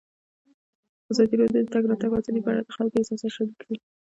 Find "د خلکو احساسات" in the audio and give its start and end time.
2.65-3.31